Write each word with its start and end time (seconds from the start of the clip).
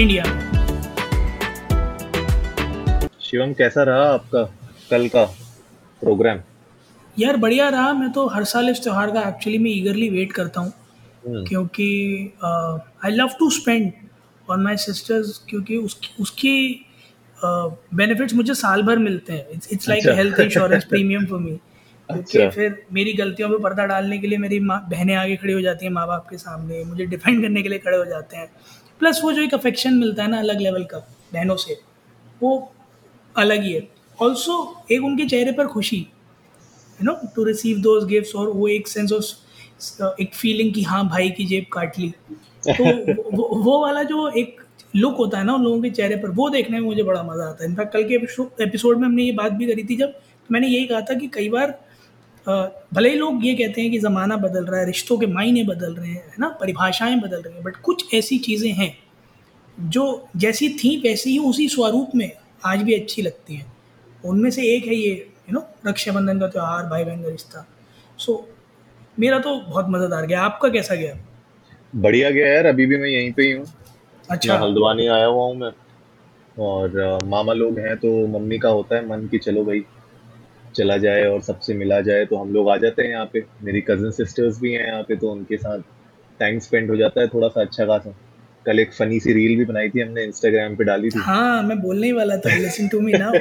India. 0.00 0.24
Shivam 3.20 3.52
कैसा 3.58 3.82
रहा 3.82 4.02
आपका 4.08 4.42
कल 4.90 5.06
का 5.08 5.24
प्रोग्राम 6.02 6.40
यार 7.16 7.36
बढ़िया 7.36 7.68
रहा। 7.68 7.92
मैं 7.92 8.10
तो 8.12 8.26
हर 8.28 8.44
साल 8.44 8.68
इस 8.70 8.82
त्यौहार 8.82 9.10
का 9.10 9.20
एक्चुअली 9.28 9.58
मैं 9.58 9.70
ईगरली 9.70 10.08
वेट 10.10 10.32
करता 10.32 10.60
हूँ। 10.60 10.72
हम्म। 11.26 11.44
क्योंकि 11.44 11.88
I 12.44 13.10
love 13.12 13.30
to 13.38 13.50
spend 13.50 13.90
on 14.48 14.62
my 14.62 14.76
sisters 14.76 15.38
क्योंकि 15.48 15.76
उसकी 15.78 16.22
उसकी 16.22 16.54
बेनिफिट्स 17.38 18.32
uh, 18.32 18.36
मुझे 18.36 18.54
साल 18.54 18.82
भर 18.82 18.98
मिलते 18.98 19.32
हैं। 19.32 19.60
इट्स 19.72 19.88
लाइक 19.88 20.02
अच्छा। 20.02 20.16
Health 20.16 20.40
insurance 20.40 20.84
premium 20.84 21.26
for 21.26 21.38
me 21.40 21.50
क्योंकि 21.50 22.38
अच्छा। 22.38 22.48
फिर 22.50 22.82
मेरी 22.92 23.12
गलतियों 23.12 23.48
पे 23.50 23.58
पर्दा 23.62 23.86
डालने 23.86 24.18
के 24.18 24.26
लिए 24.26 24.38
मेरी 24.38 24.60
माँ 24.62 24.80
बहनें 24.90 25.14
आगे 25.16 25.36
खड़ी 25.36 25.52
हो 25.52 25.60
जाती 25.60 25.86
हैं 25.86 25.92
माँ 25.92 26.06
बाप 26.06 26.26
के 26.30 26.36
सामने। 26.38 26.84
मुझे 26.84 27.06
डिफेंड 27.06 27.42
करने 27.42 27.62
के 27.62 27.68
लिए 27.68 27.78
खड़े 27.78 27.96
हो 27.96 28.04
जाते 28.04 28.36
हैं। 28.36 28.48
प्लस 29.00 29.20
वो 29.24 29.32
जो 29.32 29.42
एक 29.42 29.54
अफेक्शन 29.54 29.94
मिलता 29.94 30.22
है 30.22 30.30
ना 30.30 30.38
अलग 30.38 30.60
लेवल 30.60 30.84
का 30.84 30.98
बहनों 31.32 31.56
से 31.56 31.78
वो 32.40 32.50
अलग 33.34 33.62
ही 33.62 33.72
है। 33.72 33.88
ऑल्सो 34.18 34.84
एक 34.92 35.04
उनके 35.04 35.26
चेहरे 35.26 35.52
पर 35.52 35.66
खुशी 35.68 35.96
you 35.96 37.04
know 37.04 37.14
to 37.36 37.44
receive 37.44 37.78
those 37.80 38.04
gift 38.08 38.34
और 38.36 38.48
वो 38.50 38.68
एक 38.68 38.88
सेंस 38.88 39.12
ऑफ़ 39.12 40.20
एक 40.20 40.34
फीलिंग 40.34 40.72
कि 40.74 40.82
हाँ 40.82 41.08
भाई 41.08 41.30
की 41.30 41.44
जेब 41.46 41.64
काट 41.72 41.98
ली। 41.98 42.08
तो 42.68 42.84
वो, 43.32 43.48
वो 43.54 43.80
वाला 43.80 44.02
जो 44.04 44.28
एक 44.30 44.60
लुक 44.96 45.16
होता 45.18 45.38
है 45.38 45.44
ना 45.44 45.54
उन 45.54 45.62
लोगों 45.62 45.80
के 45.82 45.90
चेहरे 45.90 46.16
पर 46.16 46.30
वो 46.32 46.48
देखने 46.50 46.78
में 46.78 46.86
मुझे 46.86 47.02
बड़ा 47.02 47.22
मज़ा 47.22 47.44
आता 47.44 47.64
है। 47.64 47.70
इनफैक्ट 47.70 47.92
कल 47.92 48.04
के 48.04 48.14
एपिसोड 48.64 48.98
में 48.98 49.06
हमने 49.06 49.22
ये 49.22 49.32
बात 49.32 49.52
भी 49.52 49.66
करी 49.66 49.84
थी 49.84 49.96
जब 49.96 50.12
तो 50.12 50.52
मैंने 50.52 50.68
यही 50.68 50.86
कहा 50.86 51.00
था 51.00 51.14
कि 51.14 51.28
कई 51.34 51.48
बार 51.48 51.78
भले 52.46 53.08
ही 53.10 53.16
लोग 53.16 53.44
ये 53.44 53.54
कहते 53.54 53.80
हैं 53.80 53.90
कि 53.90 53.98
ज़माना 53.98 54.36
बदल 54.38 54.64
रहा 54.64 54.80
है 54.80 54.86
रिश्तों 54.86 55.16
के 55.18 55.26
मायने 55.26 55.62
बदल 55.64 55.94
रहे 55.94 56.10
हैं 56.10 56.24
है 56.24 56.34
ना? 56.40 56.48
परिभाषाएँ 56.60 57.16
बदल 57.20 57.40
रही 57.42 57.54
हैं 57.54 57.62
बट 57.64 57.76
कुछ 57.82 58.14
ऐसी 58.14 58.38
चीज़ें 58.38 58.70
हैं 58.72 58.96
जो 59.78 60.04
जैसी 60.36 60.68
थी 60.74 60.96
वैसी 61.00 61.30
ही 61.30 61.38
उसी 61.48 61.68
स्वरूप 61.68 62.10
में 62.14 62.30
आज 62.64 62.82
भी 62.82 62.94
अच्छी 62.94 63.22
लगती 63.22 63.54
हैं। 63.54 63.72
उनमें 64.24 64.50
से 64.50 64.62
एक 64.74 64.86
है 64.86 64.94
ये 64.94 65.10
यू 65.48 65.52
नो 65.52 65.64
रक्षाबंधन 65.86 66.38
का 66.40 66.46
त्यौहार 66.48 66.84
भाई 66.90 67.04
बहन 67.04 67.22
का 67.22 67.28
रिश्ता। 67.28 67.66
सो 68.18 68.48
मेरा 69.18 69.38
तो 69.38 69.54
बहुत 69.60 69.86
मज़ेदार 69.90 70.26
गया। 70.26 70.42
आपका 70.42 70.68
कैसा 70.68 70.94
गया? 70.94 71.16
बढ़िया 71.92 72.30
गया 72.30 72.46
यार 72.48 72.66
अभी 72.66 72.86
भी 72.86 72.96
मैं 72.98 73.08
यहीं 73.08 73.32
पे 73.32 73.42
ही 73.42 73.52
हूँ। 73.52 73.66
अच्छा। 74.28 74.58
हल्द्वानी 74.58 75.06
आया 75.08 75.26
हुआ 75.26 75.44
हूँ 75.44 75.56
मैं। 75.56 75.70
और 76.58 77.18
मामा 77.26 77.52
लोग 77.52 77.78
हैं 77.78 77.96
तो 77.96 78.26
मम्मी 78.28 78.58
का 78.58 78.68
होता 78.70 78.96
है 78.96 79.06
मन 79.08 79.26
कि 79.30 79.38
चलो 79.38 79.64
भाई 79.64 79.84
चला 80.76 80.96
जाए 80.98 81.24
और 81.26 81.40
सबसे 81.42 81.74
मिला 81.74 82.00
जाए 82.02 82.24
तो 82.24 82.36
हम 82.36 82.52
लोग 82.52 82.70
आ 82.70 82.76
जाते 82.76 83.02
हैं 83.02 83.10
यहाँ 83.10 83.30
पे। 83.32 83.44
मेरी 83.64 83.80
कज़न 83.80 84.10
सिस्टर्स 84.12 84.60
भी 84.60 84.72
हैं 84.72 84.86
यहाँ 84.86 85.02
पे 85.02 85.16
तो 85.16 85.30
उनके 85.32 85.56
साथ 85.56 85.80
टाइम 86.40 86.58
स्पेंड 86.60 86.90
हो 86.90 86.96
जाता 86.96 87.20
है 87.20 87.28
थोड़ा 87.28 87.48
सा 87.48 87.60
अच्छा 87.60 87.86
खासा। 87.86 88.14
कल 88.66 88.80
एक 88.80 88.92
फनी 88.92 89.20
सी 89.20 89.32
रील 89.32 89.56
भी 89.58 89.64
बनाई 89.64 89.88
थी 89.88 90.00
हमने 90.00 90.24
इंस्टाग्राम 90.24 90.74
पे 90.76 90.84
डाली 90.84 91.10
थी। 91.10 91.20
हाँ 91.22 91.62
मैं 91.62 91.78
बोलने 91.80 92.06
ही 92.06 92.12
वाला 92.12 92.36
था 92.36 92.56
लिसन 92.56 92.88
टू 92.88 93.00
मी 93.00 93.12
नाउ 93.12 93.32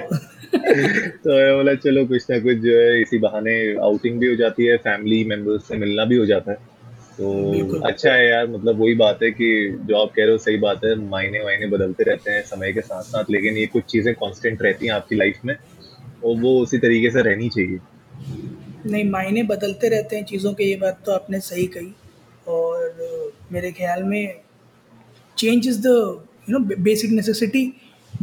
तो 0.53 1.35
मैं 1.35 1.55
बोला 1.55 1.73
चलो 1.75 2.05
कुछ 2.07 2.29
ना 2.29 2.39
कुछ 2.39 2.57
जो 2.57 2.79
है 2.79 3.01
इसी 3.01 3.17
बहाने 3.19 3.55
आउटिंग 3.83 4.19
भी 4.19 4.27
हो 4.27 4.35
जाती 4.35 4.65
है 4.65 4.77
फैमिली 4.85 5.23
मेंबर्स 5.25 5.67
से 5.67 5.77
मिलना 5.77 6.05
भी 6.05 6.17
हो 6.17 6.25
जाता 6.25 6.51
है। 6.51 6.73
तो 7.17 7.79
अच्छा 7.79 8.11
है 8.11 8.29
यार 8.29 8.47
मतलब 8.47 8.79
वही 8.81 8.95
बात 8.95 9.19
है 9.23 9.31
कि 9.31 9.47
जो 9.81 9.97
आप 9.97 10.11
कह 10.15 10.23
रहे 10.23 10.31
हो 10.31 10.37
सही 10.37 10.57
बात 10.59 10.83
है 10.85 10.95
मायने 11.01 11.43
वायने 11.43 11.67
बदलते 11.67 12.03
रहते 12.03 12.31
हैं 12.31 12.41
समय 12.45 12.73
के 12.73 12.81
साथ 12.81 13.03
साथ 13.03 13.31
लेकिन 13.31 13.57
ये 13.57 13.65
कुछ 13.67 13.83
चीज़ें 13.91 14.13
कांस्टेंट 14.13 14.61
रहती 14.61 14.85
हैं 14.85 14.93
आपकी 14.93 15.15
लाइफ 15.15 15.39
में। 15.45 15.55
और 16.25 16.39
वो 16.41 16.59
उसी 16.61 16.77
तरीके 16.77 17.09
से 17.11 17.21
रहनी 17.21 17.49
चाहिए। 17.49 17.79
नहीं 18.85 19.09
मायने 19.09 19.43
बदलते 19.43 19.89
रहते 19.89 20.15
हैं 20.15 20.25
चीज़ों 20.25 20.53
के 20.53 20.63
ये 20.63 20.75
बात 20.75 21.01
तो 21.05 21.11
आपने 21.11 21.39
सही 21.39 21.65
कही। 21.67 21.93
और 22.47 23.33
मेरे 23.51 23.71
ख्याल 23.71 24.03
में 24.03 24.41
change 25.37 25.67
is 25.67 25.81
the 25.81 25.87
you 26.49 26.57
know 26.57 26.59
basic 26.59 27.11
necessity. 27.11 27.65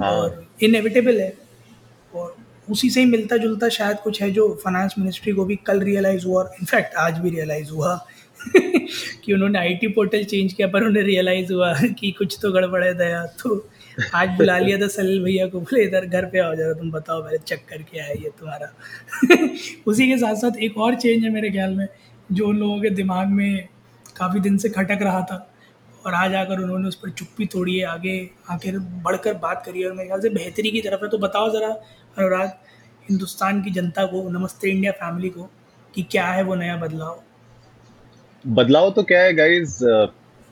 और 0.02 0.46
इनएविटेबल 0.62 1.20
है। 1.20 1.32
और 2.14 2.36
उसी 2.70 2.90
से 2.90 3.00
ही 3.00 3.06
मिलता 3.06 3.36
जुलता 3.36 3.68
शायद 3.68 3.96
कुछ 4.04 4.22
है 4.22 4.30
जो 4.30 4.48
फाइनेंस 4.64 4.94
मिनिस्ट्री 4.98 5.32
को 5.32 5.44
भी 5.44 5.56
कल 5.66 5.80
रियलाइज़ 5.80 6.26
हुआ 6.26 6.42
और 6.42 6.54
इनफैक्ट 6.60 6.94
आज 6.96 7.18
भी 7.18 7.30
रियलाइज़ 7.30 7.70
हुआ। 7.70 7.94
कि 9.24 9.32
उन्होंने 9.32 9.58
आईटी 9.58 9.88
पोर्टल 9.88 10.24
चेंज 10.24 10.52
किया, 10.52 10.68
पर 10.68 10.84
उन्हें 10.84 11.02
रियलाइज़ 11.04 11.52
हुआ 11.52 11.72
कि 11.74 12.10
कुछ 12.10 12.38
तो 12.42 12.52
गड़बड़ 12.52 12.84
है 12.84 12.94
दया 12.94 13.24
तो 13.42 13.68
आज 14.14 14.28
बुला 14.28 14.58
लिया 14.58 14.78
था 14.78 14.86
सलील 14.88 15.22
भैया 15.24 15.46
को, 15.46 15.60
बोले, 15.60 15.82
इधर 15.84 16.06
घर 16.06 16.24
पे 16.24 16.38
आओ 16.38 16.54
जरा, 16.54 16.72
तुम 16.72 16.90
बताओ 16.90 17.22
पहले 17.22 17.38
चक्कर 17.38 17.82
क्या 17.82 18.04
है 18.04 18.14
ये 18.22 18.30
तुम्हारा? 18.40 18.72
उसी 19.86 20.08
के 20.08 20.18
साथ 20.18 20.34
साथ 20.34 20.56
एक 20.56 20.78
और 20.78 20.94
चेंज 20.94 21.24
है 21.24 21.30
मेरे 21.30 21.50
ख्याल 21.50 21.74
में, 21.74 21.86
जो 22.32 22.48
उन 22.48 22.58
लोगों 22.58 22.80
के 22.80 22.90
दिमाग 22.90 23.28
में 23.28 23.68
काफ़ी 24.16 24.40
दिन 24.40 24.58
से 24.58 24.68
खटक 24.68 24.98
रहा 25.02 25.20
था, 25.20 25.48
और 26.06 26.14
आज 26.14 26.34
आकर 26.34 26.58
उन्होंने 26.58 26.88
उस 26.88 26.94
पर 26.94 27.10
चुप्पी 27.10 27.46
तोड़ी 27.46 27.76
है 27.78 27.84
आगे 27.86 28.30
आकर 28.50 28.78
बढ़कर 28.78 29.34
बात 29.34 29.62
करी 29.66 29.80
है 29.80 29.86
और 29.88 29.92
मेरे 29.92 30.08
ख्याल 30.08 30.20
से 30.20 30.30
बेहतरी 30.30 30.70
की 30.70 30.80
तरफ़ 30.80 31.04
है। 31.04 31.08
तो 31.08 31.18
बताओ 31.18 31.50
ज़रा, 31.50 31.68
अनुराग, 32.18 32.48
हिंदुस्तान 33.10 33.62
की 33.62 33.70
जनता 33.70 34.04
को, 34.06 34.28
नमस्ते 34.30 34.70
इंडिया 34.70 34.92
फैमिली 34.92 35.28
को, 35.28 35.50
कि 35.94 36.02
क्या 36.02 36.26
है 36.26 36.42
वो 36.42 36.54
नया 36.54 36.76
बदलाव? 36.76 37.22
बदलाव 38.46 38.90
तो 38.90 39.02
क्या 39.02 39.20
है 39.20 39.34
गाइस 39.34 39.78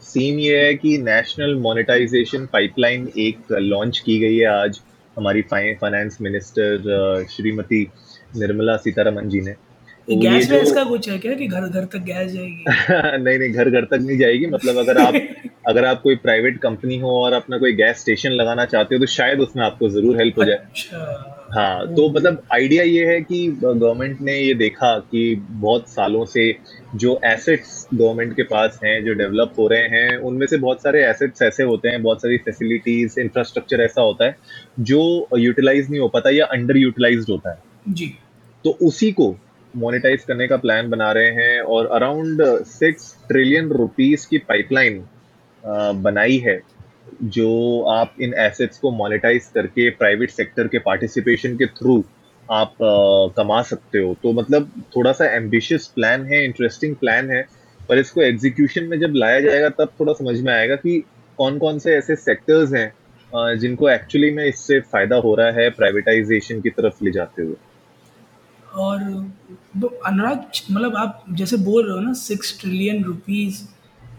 सीन 0.01 0.39
ये 0.39 0.65
है 0.65 0.75
कि 0.75 0.99
नेशनल 0.99 1.55
मोनेटाइजेशन 1.55 2.47
पाइपलाइन 2.47 3.11
एक 3.19 3.39
लॉन्च 3.53 3.99
की 3.99 4.19
गई 4.19 4.37
है 4.37 4.47
आज 4.47 4.81
हमारी 5.17 5.43
फाइनेंस 5.43 6.19
मिनिस्टर 6.21 7.27
श्रीमती 7.31 7.91
निर्मला 8.37 8.77
सीतारमन 8.77 9.29
जी 9.29 9.41
ने। 9.41 9.53
तो 9.53 10.17
गैस 10.17 10.49
जो- 10.49 10.59
वैस 10.59 10.73
का 10.73 10.85
कुछ 10.85 11.09
है 11.09 11.19
क्या 11.19 11.35
कि 11.35 11.47
घर 11.47 11.61
घर 11.61 11.85
तक 11.85 11.99
गैस 11.99 12.33
जाएगी? 12.33 12.65
नहीं 13.25 13.39
नहीं 13.39 13.53
घर 13.53 13.71
घर 13.71 13.85
तक 13.85 13.99
नहीं 14.01 14.19
जाएगी। 14.19 14.47
मतलब 14.47 14.77
अगर 14.77 14.99
आप 14.99 15.15
अगर 15.69 15.85
आप 15.85 16.03
कोई 16.03 16.17
प्राइवेट 16.17 16.59
कंपनी 16.59 16.99
हो 16.99 17.25
और 17.25 17.33
अपना 17.33 17.59
कोई 17.59 17.73
गैस 17.73 17.99
स्टेशन 17.99 18.31
लगाना 18.31 18.65
चाहते 18.65 18.95
हो 18.95 18.99
तो 18.99 19.07
शायद 19.07 19.41
उसमें 19.41 19.65
आपको 19.65 19.89
ज़रूर 19.89 20.17
हेल्प 20.17 20.39
हो 20.39 20.45
जाए। 20.45 20.57
अच्छा। 20.57 21.37
हाँ 21.55 21.95
तो 21.95 22.09
मतलब 22.11 22.43
आइडिया 22.53 22.83
ये 22.85 23.07
है 23.07 23.21
कि 23.21 23.47
गवर्नमेंट 23.65 24.21
ने 24.21 24.39
ये 24.39 24.55
देखा 24.55 24.99
कि 24.99 25.35
बहुत 25.51 25.89
सालों 25.89 26.25
से 26.25 26.57
जो 26.95 27.21
एसेट्स 27.25 27.89
गवर्नमेंट 27.95 28.37
के 28.37 28.43
पास 28.43 28.79
हैं 28.85 29.05
जो 29.05 29.15
डेवलप 29.15 29.55
हो 29.59 29.67
रहे 29.69 29.81
हैं 29.81 30.17
उनमें 30.17 30.47
से 30.47 30.57
बहुत 30.57 30.83
सारे 30.83 31.05
एसेट्स 31.07 31.43
ऐसे 31.43 31.63
होते 31.63 31.89
हैं 31.89 32.03
बहुत 32.03 32.23
सारी 32.23 32.37
फैसिलिटीज़ 32.37 33.21
इंफ्रास्ट्रक्चर 33.21 33.81
ऐसा 33.81 34.03
होता 34.03 34.25
है 34.25 34.37
जो 34.81 35.29
यूटिलाइज 35.37 35.91
नहीं 35.91 36.01
हो 36.01 36.09
पाता 36.09 36.31
या 36.31 36.47
अंडर 36.47 36.77
यूटिलाइज 36.77 37.27
होता 37.31 37.51
है। 37.51 37.59
जी। 37.89 38.15
तो 38.65 38.79
उसी 38.83 39.13
को 39.13 39.37
मोनेटाइज 39.77 40.25
करने 40.25 40.49
का 40.49 40.57
प्लान 40.57 40.91
बना 40.91 41.13
रहे 41.13 41.31
हैं 41.31 41.61
और 41.61 41.87
अराउंड 41.87 42.43
सिक्स 42.65 43.17
ट्रिलियन 43.29 43.69
रुपीज़ 43.69 44.29
की 44.29 44.39
पाइपलाइन 44.39 45.05
बनाई 46.03 46.39
है। 46.39 46.61
जो 47.35 47.83
आप 47.91 48.15
इन 48.23 48.35
एसेट्स 48.39 48.79
को 48.79 48.91
मोनेटाइज 48.93 49.47
करके 49.55 49.89
प्राइवेट 49.93 50.31
सेक्टर 50.31 50.69
के 50.69 50.79
पार्टिसिपेशन 50.79 51.57
के 51.57 51.67
थ्रू 51.69 52.03
आप 52.49 52.71
अ, 52.73 53.35
कमा 53.37 53.61
सकते 53.63 53.99
हो। 53.99 54.15
तो 54.23 54.33
मतलब 54.33 54.71
थोड़ा 54.97 55.13
सा 55.13 55.27
एम्बिशियस 55.37 55.87
प्लान 55.95 56.25
है 56.27 56.45
इंटरेस्टिंग 56.45 56.97
प्लान 56.97 57.31
है 57.31 57.43
पर 57.89 57.99
इसको 57.99 58.23
एग्जीक्यूशन 58.23 58.85
में 58.85 58.99
जब 59.01 59.13
लाया 59.15 59.41
जाएगा 59.41 59.69
तब 59.69 59.93
थोड़ा 60.01 60.13
समझ 60.13 60.41
में 60.41 60.53
आएगा 60.53 60.77
कि 60.77 60.99
कौन 61.39 61.59
कौन 61.59 61.79
से 61.79 61.95
ऐसे 61.97 62.17
सेक्टर्स 62.17 62.73
हैं 62.75 63.57
जिनको 63.59 63.89
एक्चुअली 63.91 64.31
में 64.31 64.45
इससे 64.45 64.81
फ़ायदा 64.83 65.17
हो 65.17 65.35
रहा 65.35 65.51
है 65.51 65.69
प्राइवेटाइजेशन 65.71 66.61
की 66.61 66.71
तरफ़ 66.71 67.05
ले 67.05 67.11
जाते 67.11 67.43
हुए। 67.43 67.55
और 68.77 69.03
वो 69.77 69.89
अनुराग 70.07 70.45
मतलब 70.71 70.97
आप 70.97 71.25
जैसे 71.33 71.57
बोल 71.57 71.87
रहे 71.87 71.95
हो 71.95 72.01
ना 72.01 72.13
सिक्स 72.13 72.59
ट्रिलियन 72.61 73.03
रुपीस 73.05 73.63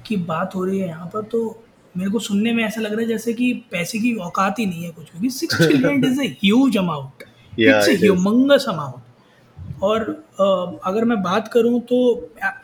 की 0.07 0.17
बात 0.29 0.55
हो 0.55 0.63
रही 0.65 0.79
है 0.79 0.87
यहाँ 0.87 1.07
पर 1.07 1.21
तो 1.23 1.60
मेरे 1.97 2.11
को 2.11 2.19
सुनने 2.19 2.53
में 2.53 2.63
ऐसा 2.63 2.81
लग 2.81 2.91
रहा 2.91 3.01
है 3.01 3.07
जैसे 3.07 3.33
कि 3.33 3.53
पैसे 3.71 3.99
की 3.99 4.13
औकात 4.15 4.59
ही 4.59 4.65
नहीं 4.65 4.83
है 4.83 4.91
कुछ 4.91 5.09
क्योंकि 5.09 5.29
six 5.29 5.57
trillion 5.57 6.05
is 6.05 6.21
a 6.21 6.27
huge 6.43 6.77
amount 6.77 7.23
it's 7.59 7.89
a 7.89 7.95
humongous 7.95 8.65
amount 8.69 9.83
और 9.83 10.01
अ, 10.39 10.79
अगर 10.89 11.05
मैं 11.05 11.21
बात 11.23 11.47
करूँ 11.47 11.79
तो 11.81 11.97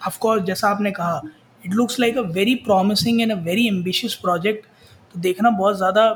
ऑफ़ 0.07 0.18
कोर्स 0.19 0.44
जैसा 0.44 0.68
आपने 0.68 0.91
कहा 0.91 1.21
it 1.63 1.74
looks 1.74 2.00
like 2.00 2.18
a 2.18 2.21
very 2.31 2.56
promising 2.65 3.21
and 3.21 3.31
a 3.31 3.35
very 3.35 3.68
ambitious 3.68 4.13
project 4.15 4.65
तो 5.13 5.19
देखना 5.19 5.50
बहुत 5.50 5.77
ज़्यादा 5.77 6.09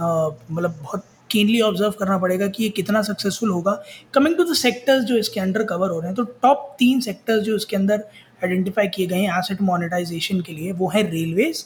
मतलब 0.00 0.78
बहुत 0.82 1.04
कीनली 1.30 1.60
ऑब्ज़र्व 1.60 1.90
करना 1.90 2.18
पड़ेगा 2.18 2.46
कि 2.46 2.62
ये 2.62 2.68
कितना 2.70 3.00
सक्सेसफुल 3.02 3.50
होगा। 3.50 3.72
कमिंग 4.14 4.36
टू 4.36 4.44
द 4.44 4.54
सेक्टर्स 4.54 5.04
जो 5.04 5.16
इसके 5.16 5.40
अंडर 5.40 5.62
कवर 5.64 5.90
हो 5.90 5.98
रहे 6.00 6.08
हैं 6.08 6.14
तो 6.16 6.22
टॉप 6.42 6.76
तीन 6.78 7.00
सेक्टर्स 7.00 7.42
जो 7.42 7.56
इसके 7.56 7.76
अंदर 7.76 8.04
आइडेंटिफाई 8.44 8.88
किए 8.88 9.06
गए 9.06 9.20
हैं 9.20 9.38
एसेट 9.38 9.62
मोनेटाइजेशन 9.62 10.40
के 10.40 10.52
लिए 10.52 10.72
वो 10.72 10.88
है 10.88 11.02
रेलवेज 11.10 11.64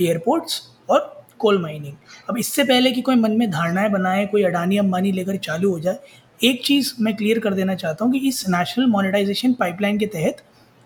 एयरपोर्ट्स 0.00 0.62
और 0.90 1.24
कोल 1.38 1.60
माइनिंग। 1.62 1.94
अब 2.30 2.38
इससे 2.38 2.64
पहले 2.64 2.90
कि 2.92 3.02
कोई 3.02 3.14
मन 3.14 3.32
में 3.32 3.50
धारणाएँ 3.50 3.90
बनाए 3.90 4.26
कोई 4.26 4.42
अडानी 4.42 4.78
अंबानी 4.78 5.12
लेकर 5.12 5.36
चालू 5.36 5.70
हो 5.70 5.80
जाए 5.80 5.98
एक 6.44 6.64
चीज़ 6.64 6.92
मैं 7.00 7.14
क्लियर 7.16 7.38
कर 7.38 7.54
देना 7.54 7.74
चाहता 7.74 8.04
हूँ 8.04 8.12
कि 8.12 8.28
इस 8.28 8.44
नेशनल 8.48 8.86
मोनेटाइजेशन 8.86 9.52
पाइपलाइन 9.52 9.98
के 9.98 10.06
तहत 10.06 10.42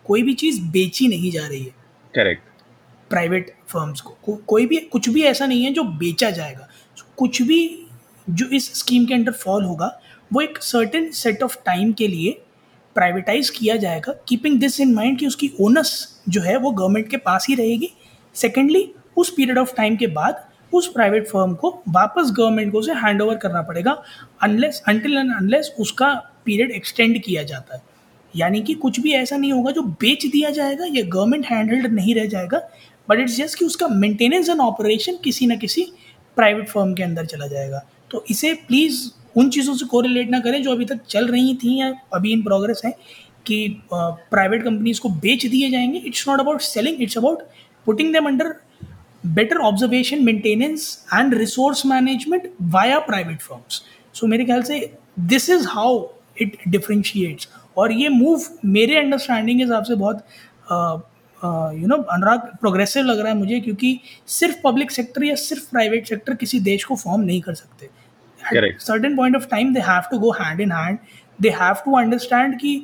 कोई 0.06 0.22
भी 0.22 0.34
चीज़ 0.34 0.60
बेची 0.62 1.08
नहीं 1.08 1.30
जा 1.30 1.46
रही 1.46 1.62
है। 1.62 1.74
करेक्ट 2.14 2.42
प्राइवेट 3.10 3.54
फर्म्स 3.68 4.00
को। 4.00 4.16
को 4.22 4.34
कोई 4.46 4.66
भी 4.66 4.76
कुछ 4.92 5.08
भी 5.08 5.22
ऐसा 5.22 5.46
नहीं 5.46 5.64
है 5.64 5.72
जो 5.72 5.82
बेचा 5.82 6.30
जाएगा। 6.30 6.68
कुछ 7.16 7.42
भी 7.42 7.86
जो 8.30 8.46
इस 8.46 8.72
स्कीम 8.78 9.06
के 9.06 9.14
अंडर 9.14 9.32
फॉल 9.32 9.64
होगा 9.64 9.98
वो 10.32 10.40
एक 10.40 10.62
सर्टेन 10.62 11.10
सेट 11.12 11.42
ऑफ़ 11.42 11.56
टाइम 11.66 11.92
के 11.92 12.08
लिए 12.08 12.30
प्राइवेटाइज 12.96 13.50
किया 13.50 13.76
जाएगा 13.76 14.12
कीपिंग 14.28 14.58
दिस 14.60 14.80
इन 14.80 14.94
माइंड 14.94 15.18
कि 15.18 15.26
उसकी 15.26 15.50
ओनस 15.60 16.22
जो 16.28 16.40
है 16.40 16.56
वो 16.58 16.70
गवर्नमेंट 16.70 17.08
के 17.10 17.16
पास 17.16 17.46
ही 17.48 17.54
रहेगी। 17.54 17.90
सेकेंडली 18.34 18.82
उस 19.20 19.32
पीरियड 19.36 19.58
ऑफ़ 19.58 19.74
टाइम 19.76 19.96
के 19.96 20.06
बाद 20.08 20.44
उस 20.72 20.86
प्राइवेट 20.92 21.26
फर्म 21.28 21.54
को 21.54 21.70
वापस 21.88 22.30
गवर्नमेंट 22.30 22.72
को 22.72 22.78
उसे 22.78 22.92
हैंड 22.96 23.22
ओवर 23.22 23.36
करना 23.36 23.62
पड़ेगा 23.62 23.92
अनलेस 24.42 24.82
अनटिल 24.88 25.16
एंड 25.18 25.32
अनलेस 25.34 25.74
उसका 25.80 26.12
पीरियड 26.44 26.70
एक्सटेंड 26.70 27.20
किया 27.22 27.42
जाता 27.44 27.76
है। 27.76 27.82
यानी 28.34 28.60
कि 28.62 28.74
कुछ 28.76 29.00
भी 29.00 29.12
ऐसा 29.12 29.36
नहीं 29.36 29.52
होगा 29.52 29.70
जो 29.72 29.82
बेच 29.82 30.26
दिया 30.26 30.50
जाएगा, 30.50 30.84
या 30.86 31.02
गवर्नमेंट 31.04 31.46
हैंडल्ड 31.46 31.86
नहीं 31.94 32.14
रह 32.14 32.26
जाएगा 32.26 32.60
बट 33.08 33.20
इट्स 33.20 33.36
जस्ट 33.36 33.58
कि 33.58 33.64
उसका 33.64 33.88
मेंटेनेंस 33.88 34.48
एंड 34.48 34.60
ऑपरेशन 34.60 35.16
किसी 35.24 35.46
ना 35.46 35.56
किसी 35.56 35.82
प्राइवेट 36.36 36.68
फर्म 36.68 36.94
के 36.94 37.02
अंदर 37.02 37.26
चला 37.26 37.46
जाएगा। 37.46 37.82
तो 38.10 38.24
इसे 38.30 38.52
प्लीज़ 38.68 39.00
उन 39.36 39.50
चीज़ों 39.50 39.74
से 39.74 39.86
कोरिलेट 39.86 40.30
ना 40.30 40.40
करें 40.40 40.62
जो 40.62 40.72
अभी 40.72 40.84
तक 40.84 41.00
चल 41.08 41.26
रही 41.28 41.54
थी 41.54 41.78
या 41.80 41.92
अभी 42.14 42.32
इन 42.32 42.42
प्रोग्रेस 42.42 42.82
है 42.84 42.90
कि 43.46 43.66
प्राइवेट 43.92 44.64
कंपनीज़ 44.64 45.00
को 45.00 45.08
बेच 45.20 45.46
दिए 45.46 45.70
जाएँगे। 45.70 45.98
It's 45.98 46.28
not 46.28 46.40
about 46.40 46.60
selling 46.62 47.02
it's 47.02 47.18
about 47.18 47.42
putting 47.86 48.12
them 48.12 48.26
under 48.26 48.54
better 49.24 49.56
observation 49.58 50.24
maintenance 50.24 51.06
and 51.14 51.34
resource 51.34 51.84
management 51.86 52.50
via 52.72 52.98
private 52.98 53.40
firms 53.40 53.82
so 54.14 54.26
मेरे 54.26 54.44
ख्याल 54.44 54.62
से 54.62 54.80
this 55.32 55.48
is 55.50 55.66
how 55.68 56.04
it 56.40 56.56
differentiates 56.68 57.48
और 57.76 57.92
ये 57.92 58.08
मूव 58.08 58.44
मेरे 58.66 58.96
अंडरस्टैंडिंग 58.98 59.58
के 59.58 59.64
हिसाब 59.64 59.84
से 59.84 59.94
बहुत 59.94 60.24
यू 61.74 61.86
नो 61.88 61.96
अनुराग 62.12 62.40
प्रोग्रेसिव 62.60 63.04
लग 63.04 63.18
रहा 63.18 63.32
है 63.32 63.38
मुझे 63.38 63.60
क्योंकि 63.60 63.98
सिर्फ़ 64.28 64.56
पब्लिक 64.64 64.90
सेक्टर 64.90 65.24
या 65.24 65.34
सिर्फ़ 65.34 65.70
प्राइवेट 65.70 66.08
सेक्टर 66.08 66.34
किसी 66.34 66.60
देश 66.60 66.84
को 66.84 66.96
फॉर्म 66.96 67.22
नहीं 67.22 67.40
कर 67.40 67.54
सकते. 67.54 67.88
Certain 68.40 69.16
point 69.16 69.36
of 69.36 69.46
time 69.48 69.72
they 69.74 69.80
have 69.80 70.02
to 70.10 70.18
go 70.18 70.30
hand 70.40 70.60
in 70.60 70.72
hand 70.72 70.98
they 71.38 71.50
have 71.50 71.82
to 71.84 71.96
understand 71.98 72.58
कि 72.60 72.76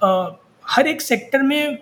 uh, 0.00 0.26
हर 0.66 0.86
एक 0.86 1.02
सेक्टर 1.02 1.42
में 1.42 1.78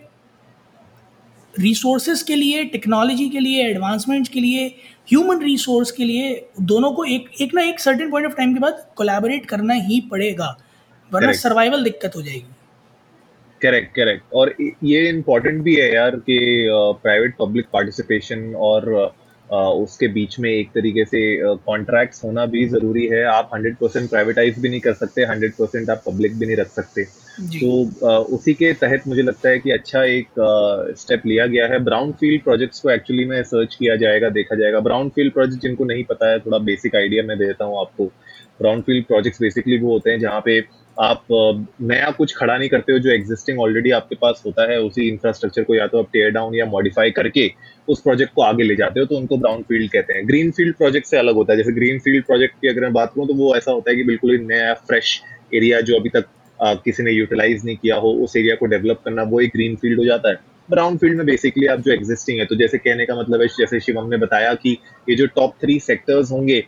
रिसोर्सेज 1.58 2.22
के 2.22 2.34
लिए 2.34 2.64
टेक्नोलॉजी 2.64 3.28
के 3.28 3.40
लिए 3.40 3.66
एडवांसमेंट्स 3.66 4.30
के 4.30 4.40
लिए 4.40 4.66
ह्यूमन 5.08 5.42
रिसोर्स 5.42 5.90
के 5.90 6.04
लिए 6.04 6.48
दोनों 6.62 6.92
को 6.92 7.04
एक 7.04 7.28
एक 7.40 7.54
ना 7.54 7.62
एक 7.62 7.80
सर्टेन 7.80 8.10
पॉइंट 8.10 8.26
ऑफ़ 8.26 8.36
टाइम 8.36 8.54
के 8.54 8.60
बाद 8.60 8.86
कोलैबोरेट 8.96 9.46
करना 9.46 9.74
ही 9.88 10.00
पड़ेगा 10.10 10.56
वरना 11.12 11.32
सर्वाइवल 11.32 11.84
दिक्कत 11.84 12.16
हो 12.16 12.22
जाएगी। 12.22 12.54
करेक्ट 13.62 13.94
करेक्ट 13.94 14.32
और 14.34 14.54
ये 14.60 15.08
इम्पोर्टेंट 15.08 15.62
भी 15.62 15.74
है 15.74 15.94
यार 15.94 16.16
कि 16.16 16.38
प्राइवेट 17.02 17.36
पब्लिक 17.40 17.66
पार्टिसिपेशन 17.72 18.54
और 18.54 18.92
uh, 18.94 19.25
उसके 19.50 20.08
बीच 20.08 20.38
में 20.38 20.50
एक 20.50 20.70
तरीके 20.70 21.04
से 21.04 21.20
कॉन्ट्रैक्ट्स 21.66 22.24
होना 22.24 22.46
भी 22.46 22.64
ज़रूरी 22.68 23.04
है। 23.06 23.22
आप 23.24 23.50
100 23.54 23.76
परसेंट 23.80 24.08
प्राइवेटाइज 24.10 24.58
भी 24.58 24.68
नहीं 24.68 24.80
कर 24.80 24.94
सकते 24.94 25.26
100 25.26 25.52
परसेंट 25.58 25.90
आप 25.90 26.02
पब्लिक 26.06 26.38
भी 26.38 26.46
नहीं 26.46 26.56
रख 26.56 26.68
सकते। 26.70 27.04
तो 27.52 28.24
उसी 28.36 28.54
के 28.54 28.72
तहत 28.74 29.02
मुझे 29.08 29.22
लगता 29.22 29.48
है 29.48 29.58
कि 29.58 29.70
अच्छा 29.70 30.02
एक 30.04 30.28
स्टेप 30.98 31.26
लिया 31.26 31.46
गया 31.46 31.66
है। 31.66 31.78
ब्राउन 31.84 32.12
फ़ील्ड 32.12 32.42
प्रोजेक्ट्स 32.42 32.80
को 32.80 32.90
एक्चुअली 32.90 33.24
में 33.24 33.42
सर्च 33.44 33.74
किया 33.74 33.96
जाएगा 33.96 34.28
देखा 34.30 34.56
जाएगा। 34.56 34.80
ब्राउन 34.80 35.08
फ़ील्ड 35.08 35.32
प्रोजेक्ट 35.32 35.62
जिनको 35.62 35.84
नहीं 35.84 36.04
पता 36.04 36.30
है 36.30 36.38
थोड़ा 36.40 36.58
बेसिक 36.60 36.96
आइडिया 36.96 37.22
मैं 37.22 37.38
देता 37.38 37.64
हूँ 37.64 37.80
आपको। 37.80 38.06
ब्राउन 38.60 38.80
फ़ील्ड 38.80 39.06
प्रोजेक्ट्स 39.06 39.40
बेसिकली 39.42 39.78
वो 39.78 39.92
होते 39.92 40.10
हैं 40.10 40.20
जहाँ 40.20 40.40
पे 40.44 40.60
आप 40.96 41.24
नया 41.82 42.10
कुछ 42.10 42.34
खड़ा 42.36 42.56
नहीं 42.56 42.68
करते 42.68 42.92
हो 42.92 42.98
जो 42.98 43.10
एग्जिस्टिंग 43.10 43.58
ऑलरेडी 43.60 43.90
आपके 43.90 44.16
पास 44.16 44.42
होता 44.46 44.70
है 44.70 44.78
उसी 44.80 45.08
इंफ्रास्ट्रक्चर 45.08 45.62
को 45.62 45.74
या 45.74 45.86
तो 45.86 45.98
आप 45.98 46.08
टेयर 46.12 46.30
डाउन 46.30 46.54
या 46.54 46.66
मॉडिफाई 46.66 47.10
करके 47.10 47.50
उस 47.88 48.00
प्रोजेक्ट 48.02 48.32
को 48.34 48.42
आगे 48.42 48.64
ले 48.64 48.76
जाते 48.76 49.00
हो 49.00 49.06
तो 49.06 49.16
उनको 49.16 49.36
ब्राउन 49.38 49.62
फ़ील्ड 49.62 49.90
कहते 49.92 50.14
हैं। 50.14 50.26
ग्रीन 50.28 50.50
फ़ील्ड 50.50 50.76
प्रोजेक्ट 50.76 51.06
से 51.06 51.18
अलग 51.18 51.34
होता 51.34 51.52
है। 51.52 51.56
जैसे 51.58 51.72
ग्रीन 51.72 51.98
फ़ील्ड 51.98 52.24
प्रोजेक्ट 52.26 52.54
की 52.60 52.68
अगर 52.68 52.80
मैं 52.82 52.92
बात 52.92 53.12
करूँ 53.14 53.26
तो 53.28 53.34
वो 53.34 53.54
ऐसा 53.56 53.72
होता 53.72 53.90
है 53.90 53.96
कि 53.96 54.04
बिल्कुल 54.04 54.30
ही 54.32 54.38
नया 54.46 54.72
फ्रेश 54.88 55.20
एरिया 55.54 55.80
जो 55.80 55.98
अभी 56.00 56.08
तक 56.08 56.24
आ, 56.58 56.74
किसी 56.74 57.02
ने 57.02 57.12
यूटिलाइज 57.12 57.64
नहीं 57.64 57.76
किया 57.76 57.96
हो 57.96 58.12
उस 58.24 58.36
एरिया 58.36 58.54
को 58.56 58.66
डेवलप 58.66 59.00
करना 59.04 59.22
वो 59.22 59.40
एक 59.40 59.50
ग्रीन 59.50 59.76
फ़ील्ड 59.76 59.98
हो 59.98 60.04
जाता 60.04 60.30
है। 60.30 60.36
ब्राउन 60.68 60.96
फ़ील्ड 60.98 61.16
में 61.16 61.26
बेसिकली 61.26 61.66
आप 61.66 61.80
जो 61.80 61.92
एग्जिस्टिंग 61.92 62.38
है 62.38 62.44
तो 62.46 62.54
जैसे 62.56 62.78
कहने 62.78 63.04
का 63.06 63.14
मतलब 63.14 63.40
है, 63.42 63.46
जैसे 63.48 63.80
शिवम 63.80 64.08
ने 64.10 64.16
बताया 64.16 64.54
कि 64.54 64.76
ये 65.08 65.16
जो 65.16 65.26
टॉप 65.36 65.54
थ्री 65.60 65.78
सेक्टर्स 65.80 66.30
होंगे 66.32 66.62